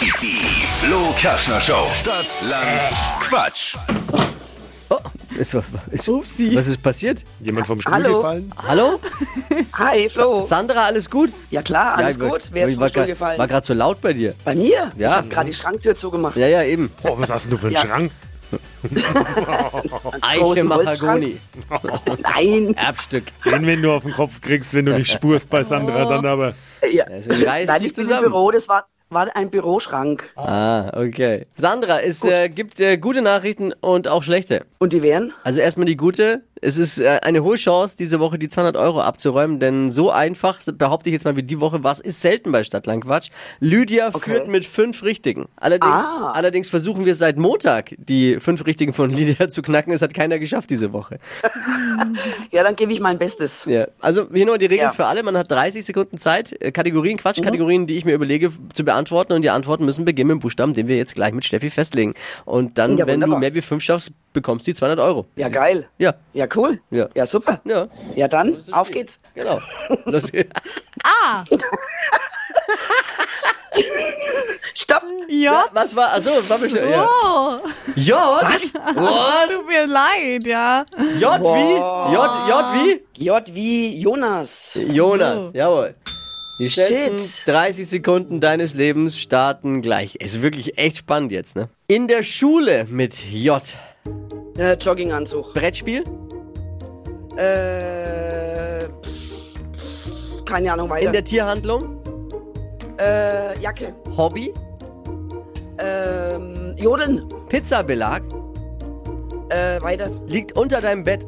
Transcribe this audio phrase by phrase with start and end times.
[0.00, 1.86] Die Flo Kerschner Show.
[1.92, 3.76] Stadt, Land, Quatsch.
[5.38, 5.54] Ist,
[5.90, 6.56] ist, Upsi.
[6.56, 7.22] was ist passiert?
[7.40, 8.16] Jemand vom Stuhl Hallo.
[8.16, 8.50] gefallen?
[8.66, 8.98] Hallo?
[9.74, 10.40] Hi, Flo.
[10.40, 11.30] Sandra, alles gut?
[11.50, 12.42] Ja klar, alles ja, gut.
[12.50, 13.38] Wer ist ich vom war, Stuhl gefallen?
[13.38, 14.34] war gerade so laut bei dir.
[14.44, 14.90] Bei mir?
[14.96, 15.10] Ja.
[15.10, 16.34] Ich habe gerade die Schranktür zugemacht.
[16.36, 16.90] Ja, ja, eben.
[17.02, 17.82] Oh, was hast denn du für einen Ja.
[17.82, 18.10] Schrank?
[20.22, 21.38] Eiche großen Mahagoni.
[22.36, 22.74] Nein.
[22.74, 23.24] Erbstück.
[23.44, 26.54] Den, wenn du auf den Kopf kriegst, wenn du nicht spurst bei Sandra, dann aber.
[26.90, 27.04] Ja.
[27.08, 28.30] Deswegen reiß Nein, dich ich bin im zusammen.
[28.30, 28.50] Büro.
[28.50, 30.32] Das war, war ein Büroschrank.
[30.36, 31.46] Ah, okay.
[31.54, 34.64] Sandra, es äh, gibt äh, gute Nachrichten und auch schlechte.
[34.78, 35.32] Und die wären?
[35.42, 36.42] Also erstmal die gute.
[36.62, 40.58] Es ist äh, eine hohe Chance, diese Woche die 200 Euro abzuräumen, denn so einfach,
[40.74, 43.30] behaupte ich jetzt mal wie die Woche, was ist selten bei Stadtlandquatsch.
[43.60, 44.32] Lydia Okay.
[44.32, 45.46] führt mit fünf Richtigen.
[45.56, 46.32] Allerdings, Ah.
[46.34, 49.92] allerdings versuchen wir seit Montag die fünf Richtigen von Lydia zu knacken.
[49.92, 51.18] Es hat keiner geschafft diese Woche.
[52.50, 53.64] Ja, dann gebe ich mein Bestes.
[53.66, 53.86] Ja.
[54.00, 54.92] Also hier nur die Regel Ja.
[54.92, 55.22] für alle.
[55.22, 59.32] Man hat 30 Sekunden Zeit, äh, Kategorien, Quatschkategorien, die ich mir überlege zu beantworten.
[59.34, 62.14] Und die Antworten müssen beginnen mit dem Buchstaben, den wir jetzt gleich mit Steffi festlegen.
[62.44, 65.26] Und dann, Ja, wenn du mehr wie fünf schaffst, bekommst du die 200 Euro.
[65.36, 65.88] Ja, geil.
[65.98, 66.80] Ja, Ja, cool.
[66.90, 67.08] Ja.
[67.14, 67.60] Ja, super.
[67.64, 69.18] ja, Ja, dann, auf geht's.
[69.34, 69.60] genau.
[70.04, 70.50] Los geht's.
[71.04, 71.44] Ah,
[74.74, 75.02] Stopp.
[75.28, 75.52] J.
[75.72, 77.06] Was war, also, war bestimmt, ja.
[77.06, 77.58] Oh,
[77.94, 78.16] J?
[78.16, 79.50] What?
[79.50, 80.84] tut mir leid, ja.
[81.18, 82.12] J wie?
[82.14, 83.24] J, J wie?
[83.24, 84.72] J wie Jonas.
[84.74, 85.50] Jonas, Oh.
[85.54, 85.94] jawohl.
[86.58, 87.48] Die schnellsten Shit.
[87.48, 90.16] 30 Sekunden deines Lebens starten gleich.
[90.16, 91.68] Ist wirklich echt spannend jetzt, ne?
[91.86, 93.62] In der Schule mit J.
[94.60, 95.54] Äh, Jogginganzug.
[95.54, 96.04] Brettspiel?
[97.36, 101.12] Äh, pff, keine Ahnung In weiter.
[101.12, 101.98] der Tierhandlung?
[102.98, 103.94] Äh, Jacke.
[104.14, 104.52] Hobby?
[105.78, 107.26] Ähm, Jodeln.
[107.48, 108.20] Pizzabelag?
[109.48, 110.10] Äh, weiter.
[110.26, 111.26] Liegt unter deinem Bett?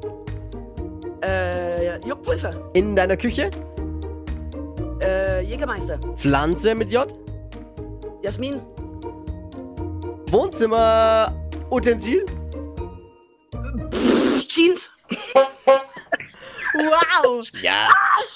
[1.25, 2.51] Äh, Juckpulver.
[2.75, 3.49] In deiner Küche?
[5.03, 5.99] Äh, Jägermeister.
[6.17, 7.15] Pflanze mit J?
[8.21, 8.61] Jasmin.
[10.31, 11.33] Wohnzimmer?
[11.71, 12.27] Utensil?
[14.53, 14.91] Jeans.
[16.75, 17.51] Wow.
[17.63, 17.89] Ja.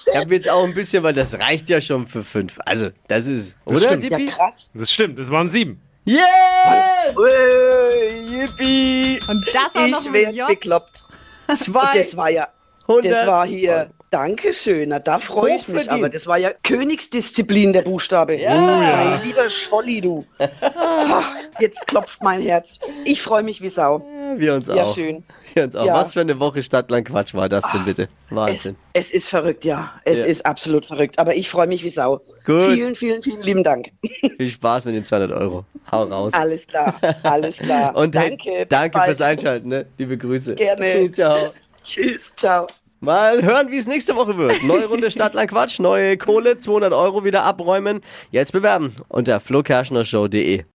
[0.08, 2.58] Ich habe jetzt auch ein bisschen, weil das reicht ja schon für fünf.
[2.64, 3.56] Also, das ist.
[3.64, 4.04] Das oder, stimmt.
[4.04, 4.70] Ja, krass.
[4.74, 5.80] Das stimmt, es waren sieben.
[6.06, 7.08] Yeah!
[7.08, 9.18] Äh, yippie.
[9.28, 10.48] Und das auch noch Ich mit werd J.
[10.48, 11.04] bekloppt.
[11.56, 11.98] Zwei.
[11.98, 12.48] Das war ja,
[13.02, 13.90] das war hier.
[14.10, 15.90] Dankeschön, na, da freue ich mich.
[15.90, 18.36] Aber das war ja Königsdisziplin, der Buchstabe.
[18.36, 18.54] Ja.
[18.54, 20.24] Mein lieber Scholli, du.
[20.62, 22.78] Ach, jetzt klopft mein Herz.
[23.04, 24.06] Ich freue mich wie Sau.
[24.36, 24.94] Wir uns Ja, auch.
[24.94, 25.24] schön.
[25.54, 25.86] Wir uns auch.
[25.86, 25.94] Ja.
[25.94, 28.02] Was für eine Woche Stadtland Quatsch war das denn bitte?
[28.04, 28.76] Es, Wahnsinn.
[28.92, 29.92] es ist verrückt, ja.
[30.04, 30.24] Es Ja.
[30.26, 31.18] ist absolut verrückt.
[31.18, 32.20] Aber ich freue mich wie Sau.
[32.44, 32.72] Gut.
[32.72, 33.88] Vielen, vielen, vielen lieben Dank.
[34.38, 35.64] Viel Spaß mit den 200 Euro.
[35.90, 36.32] Hau raus.
[36.34, 37.94] Alles klar, alles klar.
[37.96, 38.50] Und hey, danke.
[38.60, 39.86] bis danke fürs Einschalten, ne?
[39.98, 40.54] Liebe Grüße.
[40.56, 41.10] Gerne.
[41.12, 41.46] Ciao.
[41.82, 42.66] Tschüss, ciao.
[43.00, 44.62] Mal hören, wie es nächste Woche wird.
[44.64, 48.00] Neue Runde Stadtland Quatsch, neue Kohle, 200 Euro wieder abräumen.
[48.30, 50.64] Jetzt bewerben unter flokerschnershow.de.